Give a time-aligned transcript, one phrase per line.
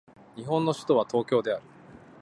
[0.35, 1.63] 日本の首都は東京である